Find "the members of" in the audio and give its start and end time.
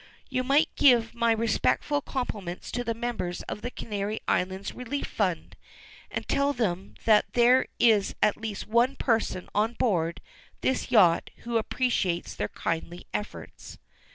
2.83-3.61